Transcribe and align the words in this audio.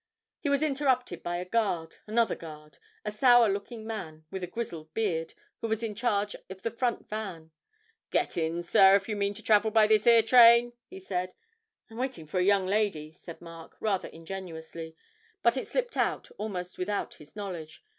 He 0.39 0.49
was 0.49 0.63
interrupted 0.63 1.21
by 1.21 1.37
a 1.37 1.45
guard 1.45 1.97
another 2.07 2.33
guard, 2.33 2.79
a 3.05 3.11
sour 3.11 3.47
looking 3.49 3.85
man 3.85 4.25
with 4.31 4.43
a 4.43 4.47
grizzled 4.47 4.91
beard, 4.95 5.35
who 5.59 5.67
was 5.67 5.83
in 5.83 5.93
charge 5.93 6.35
of 6.49 6.63
the 6.63 6.71
front 6.71 7.07
van. 7.07 7.51
'Get 8.09 8.35
in, 8.35 8.63
sir, 8.63 8.95
if 8.95 9.07
you 9.07 9.15
mean 9.15 9.35
to 9.35 9.43
travel 9.43 9.69
by 9.69 9.85
this 9.85 10.07
'ere 10.07 10.23
train,' 10.23 10.73
he 10.87 10.99
said. 10.99 11.35
'I'm 11.91 11.97
waiting 11.97 12.25
for 12.25 12.39
a 12.39 12.43
young 12.43 12.65
lady,' 12.65 13.11
said 13.11 13.41
Mark, 13.41 13.77
rather 13.79 14.07
ingenuously, 14.07 14.95
but 15.43 15.55
it 15.55 15.67
slipped 15.67 15.95
out 15.95 16.31
almost 16.39 16.79
without 16.79 17.13
his 17.13 17.35
knowledge. 17.35 17.85